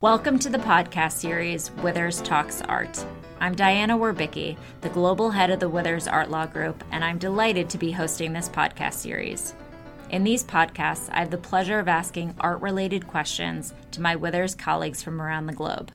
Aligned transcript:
Welcome 0.00 0.38
to 0.38 0.48
the 0.48 0.58
podcast 0.58 1.14
series 1.14 1.72
Withers 1.82 2.22
Talks 2.22 2.62
Art. 2.62 3.04
I'm 3.40 3.56
Diana 3.56 3.98
Wierbicki, 3.98 4.56
the 4.80 4.90
global 4.90 5.28
head 5.28 5.50
of 5.50 5.58
the 5.58 5.68
Withers 5.68 6.06
Art 6.06 6.30
Law 6.30 6.46
Group, 6.46 6.84
and 6.92 7.04
I'm 7.04 7.18
delighted 7.18 7.68
to 7.70 7.78
be 7.78 7.90
hosting 7.90 8.32
this 8.32 8.48
podcast 8.48 8.94
series. 8.94 9.54
In 10.10 10.22
these 10.22 10.44
podcasts, 10.44 11.10
I 11.10 11.18
have 11.18 11.32
the 11.32 11.36
pleasure 11.36 11.80
of 11.80 11.88
asking 11.88 12.36
art 12.38 12.60
related 12.60 13.08
questions 13.08 13.74
to 13.90 14.00
my 14.00 14.14
Withers 14.14 14.54
colleagues 14.54 15.02
from 15.02 15.20
around 15.20 15.46
the 15.46 15.52
globe. 15.52 15.90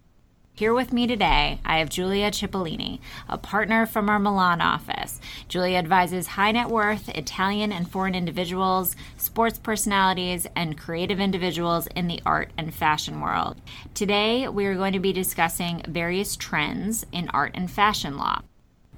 Here 0.55 0.71
with 0.71 0.93
me 0.93 1.07
today, 1.07 1.59
I 1.65 1.79
have 1.79 1.89
Giulia 1.89 2.29
Cipollini, 2.29 2.99
a 3.27 3.39
partner 3.39 3.88
from 3.88 4.07
our 4.07 4.20
Milan 4.20 4.61
office. 4.61 5.20
Giulia 5.47 5.79
advises 5.79 6.27
high 6.27 6.52
net 6.52 6.70
worth 6.70 7.09
Italian 7.09 7.71
and 7.71 7.89
foreign 7.89 8.13
individuals, 8.13 8.95
sports 9.17 9.57
personalities, 9.57 10.45
and 10.55 10.77
creative 10.77 11.20
individuals 11.20 11.88
in 11.95 12.05
the 12.05 12.21
art 12.23 12.52
and 12.55 12.71
fashion 12.71 13.20
world. 13.20 13.59
Today, 13.95 14.48
we 14.48 14.67
are 14.67 14.76
going 14.76 14.93
to 14.93 14.99
be 14.99 15.12
discussing 15.12 15.81
various 15.88 16.35
trends 16.35 17.04
in 17.12 17.29
art 17.29 17.54
and 17.55 17.71
fashion 17.71 18.15
law. 18.15 18.43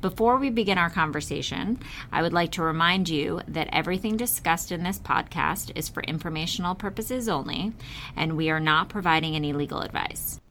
Before 0.02 0.36
we 0.36 0.50
begin 0.50 0.78
our 0.78 0.90
conversation, 0.90 1.80
I 2.12 2.22
would 2.22 2.34
like 2.34 2.52
to 2.52 2.64
remind 2.64 3.08
you 3.08 3.40
that 3.48 3.70
everything 3.72 4.18
discussed 4.18 4.74
in 4.74 4.84
this 4.84 5.00
podcast 5.00 5.72
is 5.74 5.88
for 5.88 6.04
informational 6.04 6.76
purposes 6.76 7.30
only, 7.30 7.72
and 8.14 8.36
we 8.36 8.50
are 8.50 8.60
not 8.60 8.90
providing 8.90 9.38
any 9.38 9.54
legal 9.54 9.80
advice. 9.80 10.42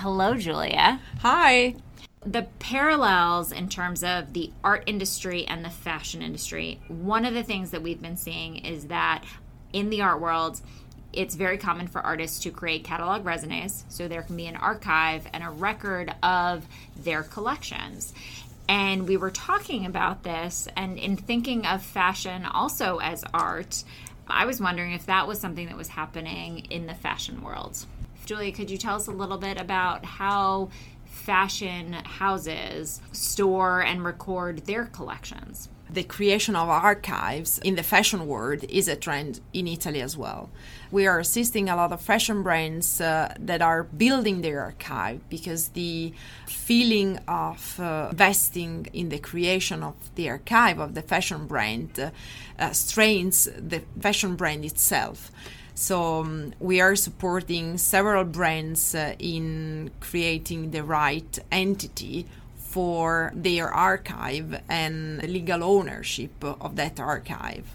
Hello, 0.00 0.34
Giulia. 0.34 1.00
Hi. 1.20 1.76
The 2.24 2.46
parallels 2.58 3.52
in 3.52 3.68
terms 3.68 4.02
of 4.02 4.32
the 4.32 4.50
art 4.64 4.84
industry 4.86 5.44
and 5.46 5.64
the 5.64 5.70
fashion 5.70 6.22
industry, 6.22 6.80
one 6.88 7.24
of 7.24 7.34
the 7.34 7.42
things 7.42 7.70
that 7.70 7.82
we've 7.82 8.00
been 8.00 8.16
seeing 8.16 8.56
is 8.56 8.86
that 8.86 9.24
in 9.72 9.90
the 9.90 10.02
art 10.02 10.20
world, 10.20 10.60
it's 11.12 11.34
very 11.34 11.58
common 11.58 11.86
for 11.86 12.00
artists 12.00 12.40
to 12.40 12.50
create 12.50 12.84
catalog 12.84 13.24
raisonnés 13.24 13.82
So 13.88 14.08
there 14.08 14.22
can 14.22 14.36
be 14.36 14.46
an 14.46 14.56
archive 14.56 15.26
and 15.32 15.44
a 15.44 15.50
record 15.50 16.14
of 16.22 16.66
their 16.96 17.22
collections. 17.22 18.14
And 18.68 19.06
we 19.06 19.16
were 19.16 19.30
talking 19.30 19.84
about 19.84 20.22
this, 20.22 20.68
and 20.76 20.98
in 20.98 21.16
thinking 21.16 21.66
of 21.66 21.82
fashion 21.82 22.46
also 22.46 22.98
as 22.98 23.24
art, 23.34 23.84
I 24.26 24.46
was 24.46 24.60
wondering 24.60 24.92
if 24.92 25.06
that 25.06 25.28
was 25.28 25.38
something 25.38 25.66
that 25.66 25.76
was 25.76 25.88
happening 25.88 26.66
in 26.70 26.86
the 26.86 26.94
fashion 26.94 27.42
world. 27.42 27.84
Giulia, 28.24 28.52
could 28.52 28.70
you 28.70 28.78
tell 28.78 28.96
us 28.96 29.08
a 29.08 29.12
little 29.12 29.38
bit 29.38 29.60
about 29.60 30.04
how 30.04 30.70
fashion 31.04 31.92
houses 31.92 33.00
store 33.12 33.82
and 33.82 34.04
record 34.04 34.66
their 34.66 34.86
collections? 34.86 35.68
The 35.90 36.04
creation 36.04 36.56
of 36.56 36.70
archives 36.70 37.58
in 37.58 37.74
the 37.74 37.82
fashion 37.82 38.26
world 38.26 38.64
is 38.68 38.88
a 38.88 38.96
trend 38.96 39.40
in 39.52 39.68
Italy 39.68 40.00
as 40.00 40.16
well. 40.16 40.48
We 40.90 41.06
are 41.06 41.18
assisting 41.18 41.68
a 41.68 41.76
lot 41.76 41.92
of 41.92 42.00
fashion 42.00 42.42
brands 42.42 42.98
uh, 42.98 43.34
that 43.38 43.60
are 43.60 43.82
building 43.82 44.40
their 44.40 44.62
archive 44.62 45.28
because 45.28 45.68
the 45.68 46.14
feeling 46.46 47.18
of 47.28 47.78
uh, 47.78 48.08
investing 48.10 48.86
in 48.94 49.10
the 49.10 49.18
creation 49.18 49.82
of 49.82 49.94
the 50.14 50.30
archive 50.30 50.78
of 50.78 50.94
the 50.94 51.02
fashion 51.02 51.46
brand 51.46 52.10
uh, 52.58 52.70
strains 52.70 53.48
the 53.58 53.82
fashion 54.00 54.34
brand 54.34 54.64
itself. 54.64 55.30
So 55.74 56.20
um, 56.20 56.54
we 56.60 56.80
are 56.80 56.94
supporting 56.96 57.78
several 57.78 58.24
brands 58.24 58.94
uh, 58.94 59.14
in 59.18 59.90
creating 60.00 60.70
the 60.70 60.82
right 60.84 61.38
entity 61.50 62.26
for 62.56 63.32
their 63.34 63.68
archive 63.68 64.60
and 64.68 65.22
legal 65.22 65.62
ownership 65.62 66.32
of 66.42 66.76
that 66.76 67.00
archive 67.00 67.66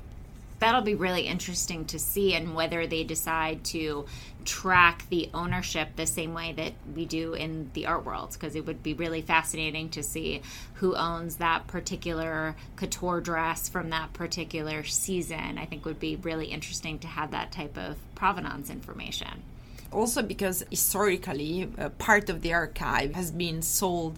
that'll 0.59 0.81
be 0.81 0.95
really 0.95 1.21
interesting 1.21 1.85
to 1.85 1.99
see 1.99 2.33
and 2.33 2.55
whether 2.55 2.87
they 2.87 3.03
decide 3.03 3.63
to 3.63 4.05
track 4.45 5.03
the 5.09 5.29
ownership 5.33 5.89
the 5.97 6.05
same 6.07 6.33
way 6.33 6.53
that 6.53 6.73
we 6.95 7.05
do 7.05 7.33
in 7.33 7.69
the 7.73 7.85
art 7.85 8.05
world 8.05 8.31
because 8.31 8.55
it 8.55 8.65
would 8.65 8.81
be 8.81 8.93
really 8.93 9.21
fascinating 9.21 9.89
to 9.89 10.01
see 10.01 10.41
who 10.75 10.95
owns 10.95 11.35
that 11.35 11.67
particular 11.67 12.55
couture 12.77 13.19
dress 13.19 13.67
from 13.67 13.89
that 13.89 14.13
particular 14.13 14.83
season. 14.83 15.57
I 15.57 15.65
think 15.65 15.85
would 15.85 15.99
be 15.99 16.15
really 16.15 16.47
interesting 16.47 16.97
to 16.99 17.07
have 17.07 17.31
that 17.31 17.51
type 17.51 17.77
of 17.77 17.97
provenance 18.15 18.69
information. 18.69 19.43
Also 19.91 20.21
because 20.21 20.63
historically 20.69 21.69
uh, 21.77 21.89
part 21.89 22.29
of 22.29 22.41
the 22.41 22.53
archive 22.53 23.15
has 23.15 23.31
been 23.31 23.61
sold 23.61 24.17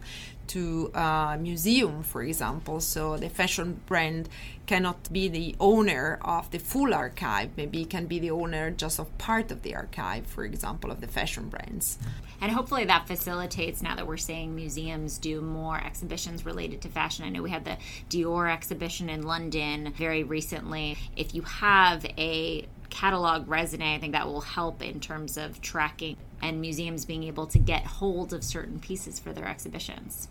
to 0.49 0.91
a 0.93 1.37
museum, 1.39 2.03
for 2.03 2.21
example. 2.23 2.79
So 2.81 3.17
the 3.17 3.29
fashion 3.29 3.81
brand 3.85 4.29
cannot 4.65 5.11
be 5.11 5.27
the 5.27 5.55
owner 5.59 6.19
of 6.21 6.51
the 6.51 6.59
full 6.59 6.93
archive. 6.93 7.49
Maybe 7.57 7.81
it 7.81 7.89
can 7.89 8.05
be 8.05 8.19
the 8.19 8.31
owner 8.31 8.69
just 8.69 8.99
of 8.99 9.15
part 9.17 9.51
of 9.51 9.63
the 9.63 9.75
archive, 9.75 10.27
for 10.27 10.43
example, 10.45 10.91
of 10.91 11.01
the 11.01 11.07
fashion 11.07 11.49
brands. 11.49 11.97
And 12.41 12.51
hopefully 12.51 12.85
that 12.85 13.07
facilitates 13.07 13.81
now 13.81 13.95
that 13.95 14.07
we're 14.07 14.17
seeing 14.17 14.55
museums 14.55 15.17
do 15.17 15.41
more 15.41 15.77
exhibitions 15.77 16.45
related 16.45 16.81
to 16.81 16.89
fashion. 16.89 17.25
I 17.25 17.29
know 17.29 17.41
we 17.41 17.49
had 17.49 17.65
the 17.65 17.77
Dior 18.09 18.51
exhibition 18.51 19.09
in 19.09 19.23
London 19.23 19.93
very 19.97 20.23
recently. 20.23 20.97
If 21.15 21.33
you 21.33 21.41
have 21.41 22.05
a 22.17 22.67
catalog 22.89 23.47
raisonné, 23.47 23.95
I 23.95 23.99
think 23.99 24.13
that 24.13 24.27
will 24.27 24.41
help 24.41 24.81
in 24.81 24.99
terms 24.99 25.37
of 25.37 25.61
tracking 25.61 26.17
and 26.41 26.61
museums 26.61 27.05
being 27.05 27.23
able 27.23 27.47
to 27.47 27.59
get 27.59 27.85
hold 27.85 28.33
of 28.33 28.43
certain 28.43 28.79
pieces 28.79 29.19
for 29.19 29.33
their 29.33 29.47
exhibitions. 29.47 30.29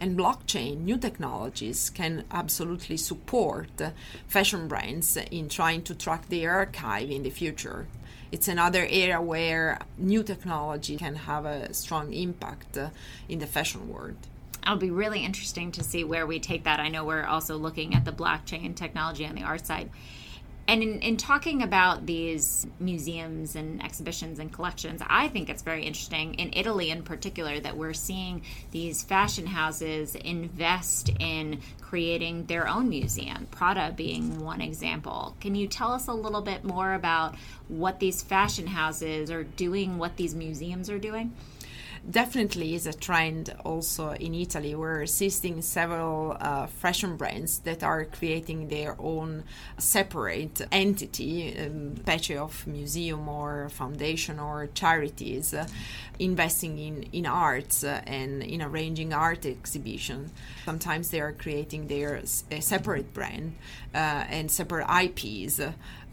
And 0.00 0.18
blockchain, 0.18 0.80
new 0.80 0.98
technologies 0.98 1.90
can 1.90 2.24
absolutely 2.30 2.96
support 2.96 3.80
fashion 4.26 4.68
brands 4.68 5.16
in 5.16 5.48
trying 5.48 5.82
to 5.82 5.94
track 5.94 6.28
their 6.28 6.52
archive 6.52 7.10
in 7.10 7.22
the 7.22 7.30
future. 7.30 7.86
It's 8.32 8.48
another 8.48 8.86
area 8.90 9.20
where 9.20 9.78
new 9.96 10.22
technology 10.22 10.96
can 10.96 11.14
have 11.14 11.44
a 11.44 11.72
strong 11.72 12.12
impact 12.12 12.76
in 13.28 13.38
the 13.38 13.46
fashion 13.46 13.88
world. 13.88 14.16
It'll 14.62 14.76
be 14.76 14.90
really 14.90 15.24
interesting 15.24 15.70
to 15.72 15.84
see 15.84 16.04
where 16.04 16.26
we 16.26 16.40
take 16.40 16.64
that. 16.64 16.80
I 16.80 16.88
know 16.88 17.04
we're 17.04 17.26
also 17.26 17.56
looking 17.56 17.94
at 17.94 18.04
the 18.04 18.12
blockchain 18.12 18.74
technology 18.74 19.26
on 19.26 19.34
the 19.34 19.42
art 19.42 19.66
side. 19.66 19.90
And 20.66 20.82
in, 20.82 21.00
in 21.00 21.16
talking 21.18 21.62
about 21.62 22.06
these 22.06 22.66
museums 22.80 23.54
and 23.54 23.84
exhibitions 23.84 24.38
and 24.38 24.50
collections, 24.52 25.02
I 25.06 25.28
think 25.28 25.50
it's 25.50 25.62
very 25.62 25.84
interesting 25.84 26.34
in 26.34 26.50
Italy 26.54 26.90
in 26.90 27.02
particular 27.02 27.60
that 27.60 27.76
we're 27.76 27.92
seeing 27.92 28.42
these 28.70 29.02
fashion 29.02 29.46
houses 29.46 30.14
invest 30.14 31.10
in 31.20 31.60
creating 31.82 32.46
their 32.46 32.66
own 32.66 32.88
museum, 32.88 33.46
Prada 33.50 33.92
being 33.94 34.40
one 34.42 34.62
example. 34.62 35.36
Can 35.40 35.54
you 35.54 35.68
tell 35.68 35.92
us 35.92 36.08
a 36.08 36.14
little 36.14 36.40
bit 36.40 36.64
more 36.64 36.94
about 36.94 37.36
what 37.68 38.00
these 38.00 38.22
fashion 38.22 38.66
houses 38.66 39.30
are 39.30 39.44
doing, 39.44 39.98
what 39.98 40.16
these 40.16 40.34
museums 40.34 40.88
are 40.88 40.98
doing? 40.98 41.34
Definitely 42.10 42.74
is 42.74 42.86
a 42.86 42.92
trend 42.92 43.54
also 43.64 44.10
in 44.10 44.34
Italy. 44.34 44.74
We're 44.74 45.02
assisting 45.02 45.62
several 45.62 46.36
uh, 46.40 46.66
fashion 46.66 47.16
brands 47.16 47.60
that 47.60 47.82
are 47.82 48.04
creating 48.04 48.68
their 48.68 48.96
own 48.98 49.44
separate 49.78 50.60
entity, 50.70 51.58
um, 51.58 51.94
patch 52.04 52.30
of 52.30 52.66
museum 52.66 53.28
or 53.28 53.68
foundation 53.70 54.38
or 54.38 54.68
charities, 54.74 55.54
uh, 55.54 55.66
investing 56.18 56.78
in, 56.78 57.02
in 57.12 57.26
arts 57.26 57.84
uh, 57.84 58.00
and 58.06 58.42
in 58.42 58.62
arranging 58.62 59.12
art 59.12 59.46
exhibition. 59.46 60.30
Sometimes 60.64 61.10
they 61.10 61.20
are 61.20 61.32
creating 61.32 61.88
their 61.88 62.20
separate 62.24 63.12
brand 63.12 63.54
uh, 63.94 64.24
and 64.28 64.50
separate 64.50 64.86
IPs 64.88 65.60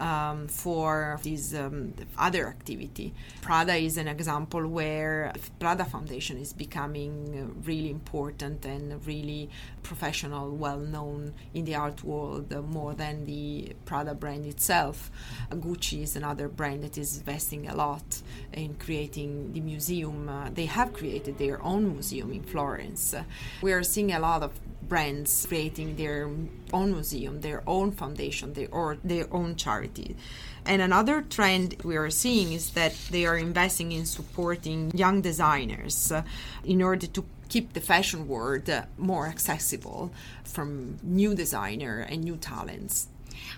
um, 0.00 0.48
for 0.48 1.18
this 1.22 1.54
um, 1.54 1.94
other 2.18 2.48
activity. 2.48 3.14
Prada 3.40 3.74
is 3.74 3.96
an 3.96 4.08
example 4.08 4.66
where 4.66 5.32
Prada 5.58 5.81
Foundation 5.84 6.38
is 6.38 6.52
becoming 6.52 7.62
really 7.64 7.90
important 7.90 8.64
and 8.64 9.04
really 9.06 9.48
professional, 9.82 10.50
well 10.50 10.78
known 10.78 11.34
in 11.54 11.64
the 11.64 11.74
art 11.74 12.02
world 12.04 12.52
uh, 12.52 12.62
more 12.62 12.94
than 12.94 13.24
the 13.24 13.74
Prada 13.84 14.14
brand 14.14 14.46
itself. 14.46 15.10
Gucci 15.50 16.02
is 16.02 16.16
another 16.16 16.48
brand 16.48 16.82
that 16.84 16.98
is 16.98 17.18
investing 17.18 17.68
a 17.68 17.74
lot 17.74 18.22
in 18.52 18.74
creating 18.74 19.52
the 19.52 19.60
museum. 19.60 20.28
Uh, 20.28 20.50
they 20.52 20.66
have 20.66 20.92
created 20.92 21.38
their 21.38 21.62
own 21.62 21.92
museum 21.92 22.32
in 22.32 22.42
Florence. 22.42 23.14
Uh, 23.14 23.24
we 23.60 23.72
are 23.72 23.82
seeing 23.82 24.12
a 24.12 24.20
lot 24.20 24.42
of 24.42 24.52
brands 24.88 25.46
creating 25.46 25.96
their 25.96 26.30
own 26.72 26.92
museum, 26.92 27.40
their 27.40 27.62
own 27.66 27.92
foundation, 27.92 28.52
their, 28.52 28.68
or 28.70 28.98
their 29.04 29.26
own 29.32 29.56
charity. 29.56 30.16
And 30.64 30.80
another 30.80 31.22
trend 31.22 31.76
we 31.82 31.96
are 31.96 32.10
seeing 32.10 32.52
is 32.52 32.70
that 32.70 32.94
they 33.10 33.26
are 33.26 33.36
investing 33.36 33.92
in 33.92 34.06
supporting 34.06 34.92
young 34.94 35.20
designers 35.20 36.12
uh, 36.12 36.22
in 36.64 36.82
order 36.82 37.06
to 37.06 37.24
keep 37.48 37.72
the 37.74 37.80
fashion 37.80 38.28
world 38.28 38.70
uh, 38.70 38.82
more 38.96 39.26
accessible 39.26 40.10
from 40.44 40.98
new 41.02 41.34
designer 41.34 42.06
and 42.08 42.24
new 42.24 42.36
talents. 42.36 43.08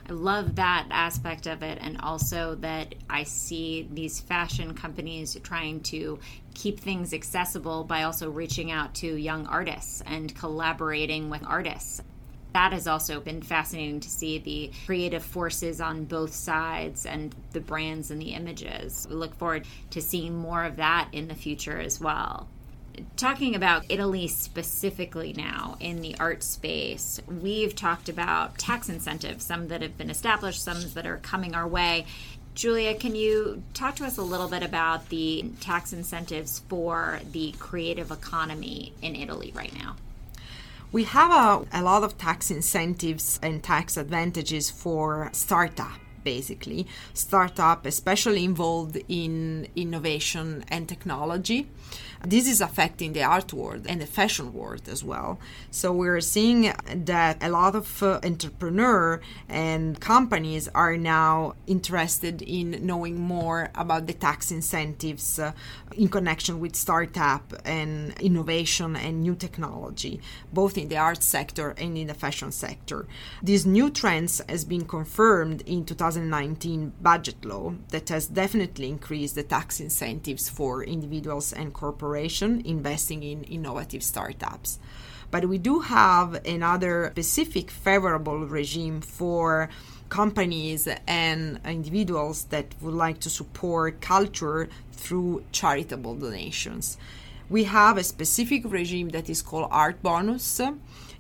I 0.08 0.12
love 0.12 0.56
that 0.56 0.86
aspect 0.90 1.46
of 1.46 1.62
it, 1.62 1.78
and 1.80 2.00
also 2.00 2.54
that 2.56 2.94
I 3.08 3.24
see 3.24 3.88
these 3.92 4.20
fashion 4.20 4.74
companies 4.74 5.36
trying 5.42 5.80
to 5.84 6.18
keep 6.54 6.80
things 6.80 7.12
accessible 7.12 7.84
by 7.84 8.04
also 8.04 8.30
reaching 8.30 8.70
out 8.70 8.94
to 8.96 9.16
young 9.16 9.46
artists 9.46 10.02
and 10.06 10.34
collaborating 10.34 11.30
with 11.30 11.44
artists. 11.44 12.02
that 12.52 12.72
has 12.72 12.86
also 12.86 13.18
been 13.18 13.42
fascinating 13.42 13.98
to 13.98 14.08
see 14.08 14.38
the 14.38 14.70
creative 14.86 15.24
forces 15.24 15.80
on 15.80 16.04
both 16.04 16.32
sides 16.32 17.04
and 17.04 17.34
the 17.50 17.60
brands 17.60 18.12
and 18.12 18.22
the 18.22 18.32
images. 18.32 19.08
We 19.10 19.16
look 19.16 19.34
forward 19.34 19.66
to 19.90 20.00
seeing 20.00 20.36
more 20.36 20.62
of 20.64 20.76
that 20.76 21.08
in 21.10 21.26
the 21.26 21.34
future 21.34 21.80
as 21.80 22.00
well 22.00 22.48
talking 23.16 23.54
about 23.54 23.84
Italy 23.88 24.28
specifically 24.28 25.32
now 25.32 25.76
in 25.80 26.00
the 26.00 26.16
art 26.18 26.42
space, 26.42 27.20
we've 27.26 27.74
talked 27.74 28.08
about 28.08 28.58
tax 28.58 28.88
incentives, 28.88 29.44
some 29.44 29.68
that 29.68 29.82
have 29.82 29.96
been 29.96 30.10
established, 30.10 30.62
some 30.62 30.82
that 30.94 31.06
are 31.06 31.18
coming 31.18 31.54
our 31.54 31.66
way. 31.66 32.06
Giulia, 32.54 32.94
can 32.94 33.14
you 33.16 33.62
talk 33.72 33.96
to 33.96 34.04
us 34.04 34.16
a 34.16 34.22
little 34.22 34.48
bit 34.48 34.62
about 34.62 35.08
the 35.08 35.44
tax 35.60 35.92
incentives 35.92 36.60
for 36.68 37.20
the 37.32 37.52
creative 37.58 38.10
economy 38.10 38.92
in 39.02 39.16
Italy 39.16 39.52
right 39.54 39.74
now? 39.74 39.96
We 40.92 41.04
have 41.04 41.32
a, 41.32 41.80
a 41.80 41.82
lot 41.82 42.04
of 42.04 42.16
tax 42.16 42.52
incentives 42.52 43.40
and 43.42 43.62
tax 43.62 43.96
advantages 43.96 44.70
for 44.70 45.30
startup 45.32 45.98
basically 46.24 46.86
startup 47.12 47.86
especially 47.86 48.44
involved 48.44 48.98
in 49.08 49.68
innovation 49.76 50.64
and 50.68 50.88
technology 50.88 51.68
this 52.26 52.48
is 52.48 52.60
affecting 52.60 53.12
the 53.12 53.22
art 53.22 53.52
world 53.52 53.86
and 53.86 54.00
the 54.00 54.06
fashion 54.06 54.52
world 54.52 54.88
as 54.88 55.04
well. 55.04 55.38
So 55.70 55.92
we're 55.92 56.20
seeing 56.20 56.72
that 56.86 57.42
a 57.42 57.50
lot 57.50 57.74
of 57.74 58.02
uh, 58.02 58.20
entrepreneur 58.24 59.20
and 59.48 60.00
companies 60.00 60.68
are 60.74 60.96
now 60.96 61.54
interested 61.66 62.40
in 62.42 62.78
knowing 62.86 63.20
more 63.20 63.70
about 63.74 64.06
the 64.06 64.14
tax 64.14 64.50
incentives 64.50 65.38
uh, 65.38 65.52
in 65.96 66.08
connection 66.08 66.60
with 66.60 66.76
startup 66.76 67.52
and 67.64 68.18
innovation 68.20 68.96
and 68.96 69.22
new 69.22 69.34
technology, 69.34 70.20
both 70.52 70.78
in 70.78 70.88
the 70.88 70.96
art 70.96 71.22
sector 71.22 71.74
and 71.76 71.98
in 71.98 72.06
the 72.06 72.14
fashion 72.14 72.50
sector. 72.50 73.06
These 73.42 73.66
new 73.66 73.90
trends 73.90 74.40
has 74.48 74.64
been 74.64 74.86
confirmed 74.86 75.62
in 75.66 75.84
2019 76.14 76.92
budget 77.00 77.44
law 77.44 77.74
that 77.90 78.08
has 78.08 78.26
definitely 78.26 78.88
increased 78.88 79.34
the 79.34 79.42
tax 79.42 79.80
incentives 79.80 80.48
for 80.48 80.84
individuals 80.84 81.52
and 81.52 81.72
corporations 81.72 81.94
corporation 82.04 82.62
investing 82.64 83.22
in 83.22 83.44
innovative 83.44 84.02
startups. 84.02 84.78
But 85.30 85.48
we 85.48 85.58
do 85.58 85.80
have 85.80 86.44
another 86.46 87.10
specific 87.12 87.70
favorable 87.70 88.46
regime 88.46 89.00
for 89.00 89.68
companies 90.08 90.88
and 91.06 91.60
individuals 91.64 92.44
that 92.50 92.66
would 92.80 92.94
like 92.94 93.18
to 93.20 93.30
support 93.30 94.00
culture 94.00 94.68
through 94.92 95.44
charitable 95.50 96.14
donations. 96.14 96.96
We 97.50 97.64
have 97.64 97.98
a 97.98 98.04
specific 98.04 98.62
regime 98.64 99.10
that 99.10 99.28
is 99.28 99.42
called 99.42 99.68
Art 99.70 100.02
Bonus 100.02 100.60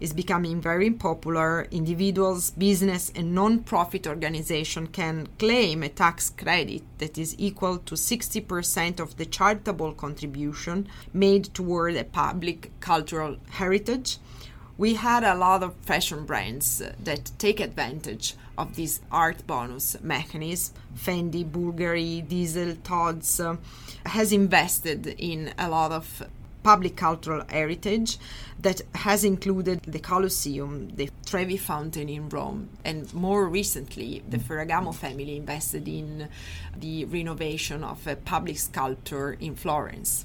is 0.00 0.12
becoming 0.12 0.60
very 0.60 0.90
popular. 0.90 1.68
Individuals, 1.70 2.50
business, 2.50 3.12
and 3.14 3.34
non-profit 3.34 4.06
organization 4.06 4.86
can 4.86 5.28
claim 5.38 5.82
a 5.82 5.88
tax 5.88 6.30
credit 6.30 6.82
that 6.98 7.18
is 7.18 7.34
equal 7.38 7.78
to 7.78 7.94
60% 7.94 9.00
of 9.00 9.16
the 9.16 9.26
charitable 9.26 9.92
contribution 9.92 10.88
made 11.12 11.44
toward 11.54 11.96
a 11.96 12.04
public 12.04 12.70
cultural 12.80 13.36
heritage. 13.50 14.18
We 14.76 14.94
had 14.94 15.22
a 15.22 15.36
lot 15.36 15.62
of 15.62 15.76
fashion 15.76 16.24
brands 16.24 16.82
that 17.04 17.30
take 17.38 17.60
advantage 17.60 18.34
of 18.58 18.74
this 18.74 19.00
art 19.10 19.46
bonus 19.46 19.96
mechanism. 20.02 20.74
Fendi, 20.96 21.48
Bulgari, 21.48 22.26
Diesel, 22.26 22.74
Tod's 22.82 23.38
uh, 23.38 23.56
has 24.04 24.32
invested 24.32 25.06
in 25.06 25.54
a 25.58 25.68
lot 25.68 25.92
of 25.92 26.24
public 26.64 26.96
cultural 26.96 27.44
heritage 27.48 28.18
that 28.58 28.80
has 28.96 29.22
included 29.22 29.80
the 29.86 30.00
Colosseum, 30.00 30.88
the 30.96 31.08
Trevi 31.24 31.56
Fountain 31.56 32.08
in 32.08 32.28
Rome, 32.28 32.70
and 32.84 33.12
more 33.14 33.46
recently, 33.48 34.24
the 34.28 34.38
Ferragamo 34.38 34.92
family 34.92 35.36
invested 35.36 35.86
in 35.86 36.28
the 36.76 37.04
renovation 37.04 37.84
of 37.84 38.04
a 38.08 38.16
public 38.16 38.58
sculpture 38.58 39.34
in 39.34 39.54
Florence 39.54 40.24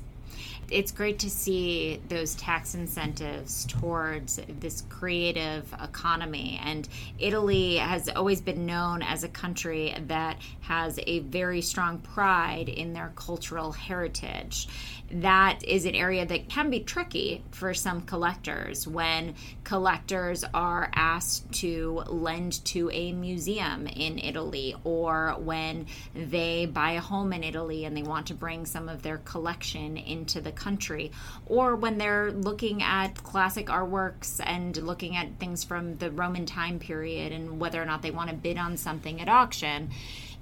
it's 0.72 0.92
great 0.92 1.20
to 1.20 1.30
see 1.30 2.02
those 2.08 2.36
tax 2.36 2.76
incentives 2.76 3.66
towards 3.66 4.40
this 4.60 4.84
creative 4.90 5.74
economy. 5.82 6.60
And 6.64 6.88
Italy 7.18 7.78
has 7.78 8.10
always 8.10 8.42
been 8.42 8.66
known 8.66 9.02
as 9.02 9.24
a 9.24 9.30
country 9.30 9.96
that 10.08 10.38
has 10.62 11.00
a 11.06 11.20
very 11.20 11.62
strong 11.62 12.00
pride 12.00 12.70
in 12.70 12.94
their 12.94 13.12
cultural 13.16 13.72
heritage 13.72 14.68
that 15.12 15.64
is 15.64 15.86
an 15.86 15.96
area 15.96 16.26
that 16.26 16.50
can 16.50 16.70
be 16.70 16.82
tricky 16.82 17.44
for 17.52 17.74
some 17.74 18.02
collectors 18.02 18.88
when 18.88 19.34
collectors 19.64 20.44
are 20.54 20.90
asked 20.94 21.52
to 21.52 22.04
lend 22.08 22.64
to 22.66 22.90
a 22.92 23.12
museum 23.14 23.88
in 23.88 24.20
Italy 24.20 24.76
or 24.84 25.36
when 25.40 25.88
they 26.14 26.66
buy 26.66 26.92
a 26.92 27.02
home 27.02 27.34
in 27.34 27.44
Italy 27.44 27.86
and 27.86 27.98
they 27.98 28.04
want 28.04 28.28
to 28.28 28.34
bring 28.34 28.66
some 28.66 28.88
of 28.88 29.02
their 29.02 29.18
collection 29.20 29.98
into 29.98 30.42
the 30.42 30.52
country 30.60 31.12
or 31.46 31.76
when 31.76 31.98
they're 31.98 32.32
looking 32.32 32.84
at 32.84 33.24
classic 33.24 33.68
artworks 33.68 34.40
and 34.46 34.78
looking 34.78 35.16
at 35.16 35.40
things 35.40 35.64
from 35.64 35.98
the 35.98 36.12
Roman 36.12 36.46
time 36.46 36.80
period 36.80 37.32
and 37.32 37.60
whether 37.60 37.82
or 37.82 37.86
not 37.86 38.02
they 38.02 38.12
want 38.12 38.30
to 38.30 38.36
bid 38.36 38.58
on 38.58 38.78
something 38.78 39.22
at 39.22 39.30
auction 39.30 39.90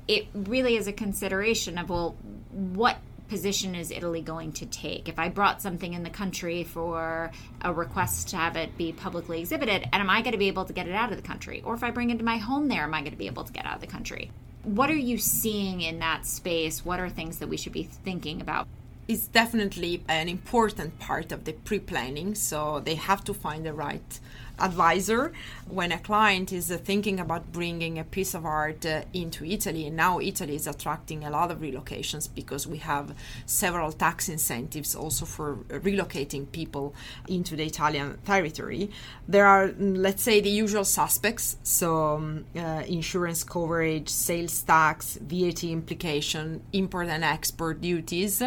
it 0.07 0.27
really 0.33 0.75
is 0.75 0.87
a 0.87 0.93
consideration 0.93 1.77
of 1.77 1.89
well 1.89 2.15
what 2.51 2.97
position 3.27 3.75
is 3.75 3.91
Italy 3.91 4.21
going 4.21 4.53
to 4.53 4.65
take? 4.65 5.09
If 5.09 5.19
I 5.19 5.29
brought 5.29 5.61
something 5.61 5.93
in 5.93 6.03
the 6.03 6.09
country 6.09 6.63
for 6.63 7.31
a 7.61 7.73
request 7.73 8.29
to 8.29 8.37
have 8.37 8.55
it 8.55 8.77
be 8.77 8.91
publicly 8.91 9.39
exhibited, 9.39 9.83
and 9.91 10.01
am 10.01 10.09
I 10.09 10.21
going 10.21 10.31
to 10.31 10.37
be 10.37 10.47
able 10.47 10.65
to 10.65 10.73
get 10.73 10.87
it 10.87 10.95
out 10.95 11.11
of 11.11 11.17
the 11.17 11.27
country? 11.27 11.61
Or 11.65 11.73
if 11.73 11.83
I 11.83 11.91
bring 11.91 12.09
it 12.09 12.17
to 12.19 12.25
my 12.25 12.37
home 12.37 12.67
there, 12.67 12.83
am 12.83 12.93
I 12.93 13.01
going 13.01 13.11
to 13.11 13.17
be 13.17 13.27
able 13.27 13.43
to 13.43 13.53
get 13.53 13.65
out 13.65 13.75
of 13.75 13.81
the 13.81 13.87
country? 13.87 14.31
What 14.63 14.89
are 14.89 14.95
you 14.95 15.17
seeing 15.17 15.81
in 15.81 15.99
that 15.99 16.25
space? 16.25 16.83
What 16.83 16.99
are 16.99 17.09
things 17.09 17.39
that 17.39 17.47
we 17.47 17.57
should 17.57 17.73
be 17.73 17.83
thinking 17.83 18.41
about? 18.41 18.67
It's 19.07 19.27
definitely 19.27 20.03
an 20.09 20.27
important 20.27 20.99
part 20.99 21.31
of 21.31 21.45
the 21.45 21.53
pre 21.53 21.79
planning, 21.79 22.35
so 22.35 22.81
they 22.81 22.95
have 22.95 23.23
to 23.23 23.33
find 23.33 23.65
the 23.65 23.71
right 23.71 24.19
advisor 24.59 25.31
when 25.69 25.91
a 25.91 25.99
client 25.99 26.51
is 26.51 26.71
uh, 26.71 26.77
thinking 26.77 27.19
about 27.19 27.51
bringing 27.53 27.99
a 27.99 28.03
piece 28.03 28.33
of 28.33 28.45
art 28.45 28.85
uh, 28.85 29.03
into 29.13 29.45
Italy. 29.45 29.85
And 29.87 29.95
now 29.95 30.19
Italy 30.19 30.55
is 30.55 30.67
attracting 30.67 31.23
a 31.23 31.29
lot 31.29 31.51
of 31.51 31.59
relocations 31.59 32.27
because 32.33 32.67
we 32.67 32.79
have 32.79 33.15
several 33.45 33.93
tax 33.93 34.27
incentives 34.27 34.93
also 34.95 35.25
for 35.25 35.57
relocating 35.69 36.51
people 36.51 36.93
into 37.29 37.55
the 37.55 37.63
Italian 37.63 38.17
territory. 38.25 38.89
There 39.27 39.45
are, 39.45 39.69
mm, 39.69 39.97
let's 39.97 40.23
say, 40.23 40.41
the 40.41 40.49
usual 40.49 40.83
suspects 40.83 41.57
so 41.63 42.15
um, 42.15 42.45
uh, 42.57 42.83
insurance 42.87 43.43
coverage, 43.43 44.09
sales 44.09 44.61
tax, 44.63 45.17
VAT 45.21 45.63
implication, 45.63 46.61
import 46.73 47.07
and 47.07 47.23
export 47.23 47.79
duties. 47.79 48.43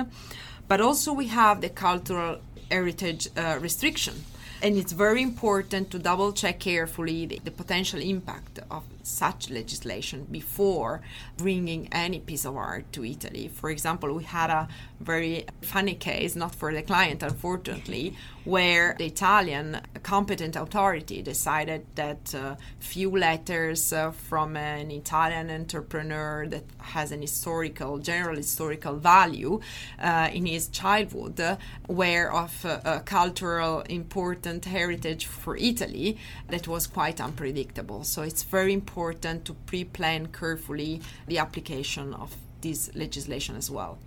But 0.71 0.81
also, 0.81 1.12
we 1.12 1.27
have 1.27 1.62
the 1.62 1.69
cultural 1.69 2.39
heritage 2.71 3.27
uh, 3.37 3.59
restriction 3.61 4.25
and 4.62 4.76
it's 4.76 4.93
very 4.93 5.23
important 5.23 5.90
to 5.90 5.99
double 5.99 6.33
check 6.33 6.61
carefully 6.61 7.26
the, 7.26 7.40
the 7.45 7.50
potential 7.50 8.00
impact 8.00 8.59
of 8.71 8.85
such 9.02 9.50
legislation 9.50 10.26
before 10.31 11.00
bringing 11.37 11.88
any 11.93 12.19
piece 12.19 12.45
of 12.45 12.57
art 12.57 12.93
to 12.93 13.05
Italy. 13.05 13.49
For 13.49 13.71
example, 13.71 14.12
we 14.14 14.25
had 14.25 14.50
a 14.50 14.69
very 15.00 15.47
funny 15.62 15.95
case, 15.95 16.37
not 16.37 16.55
for 16.55 16.73
the 16.73 16.83
client, 16.83 17.23
unfortunately, 17.23 18.14
where 18.45 18.95
the 18.99 19.07
Italian 19.07 19.81
competent 20.02 20.57
authority 20.57 21.23
decided 21.23 21.87
that 21.95 22.35
uh, 22.35 22.57
few 22.79 23.11
letters 23.11 23.93
uh, 23.93 24.11
from 24.11 24.57
an 24.57 24.90
Italian 24.90 25.50
entrepreneur 25.50 26.47
that 26.47 26.64
has 26.79 27.12
an 27.12 27.23
historical, 27.23 27.99
general 27.99 28.37
historical 28.37 28.97
value 28.97 29.61
uh, 30.00 30.29
in 30.33 30.47
his 30.47 30.69
childhood 30.69 31.40
uh, 31.40 31.57
were 31.88 32.31
of 32.31 32.50
cultural 33.05 33.83
important 34.50 34.64
heritage 34.64 35.26
for 35.26 35.57
Italy 35.57 36.19
that 36.49 36.66
was 36.66 36.87
quite 36.87 37.21
unpredictable. 37.21 38.04
So 38.04 38.23
it's 38.23 38.42
very 38.42 38.73
important 38.73 39.45
to 39.47 39.54
pre 39.54 39.85
plan 39.85 40.26
carefully 40.26 41.00
the 41.26 41.38
application 41.38 42.14
of 42.14 42.35
this 42.61 42.90
legislation 42.95 43.57
as 43.57 43.71
well. 43.71 43.99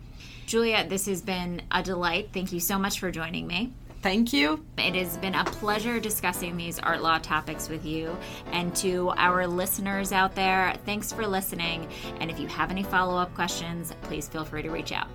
Giulia, 0.45 0.85
this 0.88 1.05
has 1.05 1.21
been 1.21 1.62
a 1.71 1.81
delight. 1.81 2.29
Thank 2.33 2.51
you 2.51 2.59
so 2.59 2.77
much 2.77 3.00
for 3.00 3.09
joining 3.12 3.47
me. 3.47 3.71
Thank 4.01 4.33
you. 4.33 4.65
It 4.77 4.95
has 4.95 5.15
been 5.17 5.33
a 5.33 5.45
pleasure 5.45 5.97
discussing 5.97 6.57
these 6.57 6.77
art 6.77 7.01
law 7.01 7.19
topics 7.19 7.69
with 7.69 7.85
you. 7.85 8.17
And 8.51 8.75
to 8.77 9.13
our 9.15 9.47
listeners 9.47 10.12
out 10.12 10.35
there, 10.35 10.75
thanks 10.85 11.13
for 11.13 11.25
listening. 11.25 11.88
And 12.19 12.29
if 12.29 12.38
you 12.38 12.47
have 12.47 12.69
any 12.69 12.83
follow 12.83 13.15
up 13.15 13.33
questions, 13.33 13.93
please 14.01 14.27
feel 14.27 14.43
free 14.43 14.62
to 14.62 14.69
reach 14.69 14.91
out. 14.91 15.07